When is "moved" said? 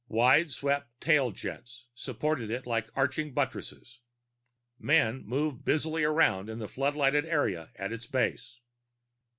5.27-5.63